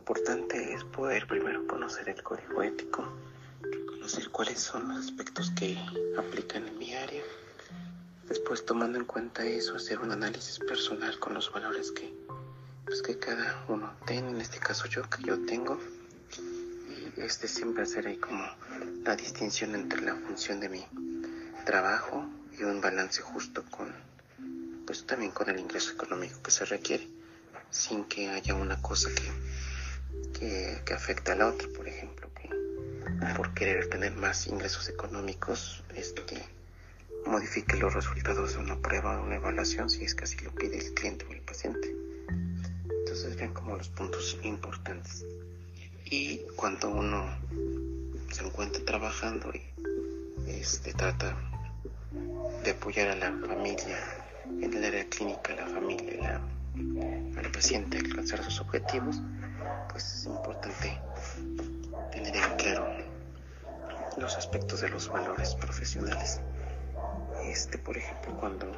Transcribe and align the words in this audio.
poder 0.00 1.26
primero 1.26 1.66
conocer 1.66 2.08
el 2.08 2.22
código 2.22 2.62
ético, 2.62 3.04
conocer 3.86 4.30
cuáles 4.30 4.60
son 4.60 4.88
los 4.88 4.98
aspectos 5.06 5.50
que 5.50 5.78
aplican 6.18 6.66
en 6.66 6.78
mi 6.78 6.94
área, 6.94 7.22
después 8.28 8.64
tomando 8.64 8.98
en 8.98 9.04
cuenta 9.04 9.44
eso, 9.44 9.76
hacer 9.76 10.00
un 10.00 10.12
análisis 10.12 10.58
personal 10.60 11.18
con 11.18 11.34
los 11.34 11.52
valores 11.52 11.92
que, 11.92 12.12
pues, 12.84 13.02
que 13.02 13.18
cada 13.18 13.64
uno 13.68 13.92
tiene, 14.06 14.30
en 14.30 14.40
este 14.40 14.58
caso 14.58 14.86
yo, 14.86 15.08
que 15.08 15.22
yo 15.22 15.44
tengo, 15.46 15.78
y 17.16 17.20
este 17.20 17.48
siempre 17.48 17.82
hacer 17.82 18.06
ahí 18.06 18.16
como 18.16 18.44
la 19.04 19.16
distinción 19.16 19.74
entre 19.74 20.00
la 20.00 20.14
función 20.14 20.60
de 20.60 20.68
mi 20.68 20.86
trabajo 21.64 22.26
y 22.58 22.62
un 22.62 22.80
balance 22.80 23.22
justo 23.22 23.64
con, 23.70 23.92
pues 24.86 25.06
también 25.06 25.32
con 25.32 25.48
el 25.48 25.58
ingreso 25.58 25.92
económico 25.92 26.42
que 26.42 26.50
se 26.50 26.64
requiere, 26.64 27.08
sin 27.70 28.04
que 28.04 28.30
haya 28.30 28.54
una 28.54 28.80
cosa 28.80 29.08
que 29.14 29.32
que, 30.44 30.82
que 30.84 30.94
afecta 30.94 31.32
a 31.32 31.36
la 31.36 31.48
otra, 31.48 31.68
por 31.74 31.88
ejemplo, 31.88 32.28
que 32.34 32.50
por 33.34 33.54
querer 33.54 33.88
tener 33.88 34.14
más 34.14 34.46
ingresos 34.46 34.88
económicos, 34.88 35.82
este, 35.94 36.36
modifique 37.26 37.76
los 37.78 37.94
resultados 37.94 38.52
de 38.52 38.58
una 38.58 38.76
prueba 38.76 39.20
o 39.20 39.24
una 39.24 39.36
evaluación 39.36 39.88
si 39.88 40.04
es 40.04 40.14
que 40.14 40.24
así 40.24 40.36
lo 40.44 40.50
pide 40.54 40.78
el 40.78 40.92
cliente 40.92 41.24
o 41.24 41.32
el 41.32 41.40
paciente. 41.40 41.94
Entonces 43.00 43.36
vean 43.36 43.54
como 43.54 43.76
los 43.76 43.88
puntos 43.88 44.38
importantes. 44.42 45.24
Y 46.04 46.40
cuando 46.56 46.90
uno 46.90 47.24
se 48.30 48.44
encuentra 48.44 48.84
trabajando 48.84 49.50
y 49.54 49.62
este, 50.50 50.92
trata 50.92 51.36
de 52.62 52.70
apoyar 52.70 53.08
a 53.08 53.16
la 53.16 53.32
familia 53.46 53.98
en 54.60 54.74
el 54.74 54.84
área 54.84 55.08
clínica, 55.08 55.54
la 55.54 55.66
familia, 55.66 56.14
la, 56.20 57.40
al 57.40 57.50
paciente 57.50 57.96
a 57.96 58.00
alcanzar 58.00 58.44
sus 58.44 58.60
objetivos, 58.60 59.22
pues 59.94 60.12
es 60.12 60.26
importante 60.26 61.00
tener 62.10 62.34
en 62.34 62.56
claro 62.56 62.84
los 64.16 64.36
aspectos 64.36 64.80
de 64.80 64.88
los 64.88 65.08
valores 65.08 65.54
profesionales. 65.54 66.40
Este, 67.44 67.78
por 67.78 67.96
ejemplo, 67.96 68.36
cuando 68.40 68.72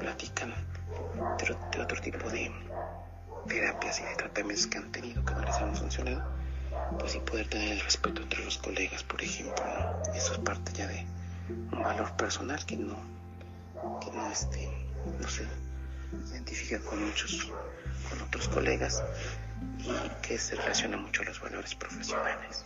platican 0.00 0.52
de, 1.38 1.80
otro 1.80 2.00
tipo 2.00 2.28
de 2.30 2.50
terapias 3.46 4.00
y 4.00 4.02
de 4.02 4.14
tratamientos 4.16 4.66
que 4.66 4.78
han 4.78 4.90
tenido 4.90 5.24
que 5.24 5.34
no 5.34 5.42
les 5.42 5.54
han 5.54 5.76
funcionado, 5.76 6.28
pues 6.98 7.12
sí 7.12 7.20
poder 7.20 7.48
tener 7.48 7.70
el 7.70 7.80
respeto 7.82 8.20
entre 8.20 8.44
los 8.44 8.58
colegas, 8.58 9.04
por 9.04 9.22
ejemplo, 9.22 9.64
eso 10.16 10.32
es 10.32 10.38
parte 10.40 10.72
ya 10.72 10.88
de 10.88 11.06
un 11.70 11.80
valor 11.80 12.10
personal 12.16 12.66
que 12.66 12.76
no, 12.76 12.96
que 14.00 14.10
no, 14.10 14.32
este, 14.32 14.68
no 15.20 15.28
se 15.28 15.46
identifica 16.32 16.80
con 16.80 17.04
muchos, 17.04 17.52
con 18.08 18.20
otros 18.22 18.48
colegas 18.48 19.00
y 19.84 20.10
que 20.22 20.38
se 20.38 20.56
relaciona 20.56 20.96
mucho 20.96 21.22
a 21.22 21.26
los 21.26 21.40
valores 21.40 21.74
profesionales. 21.74 22.64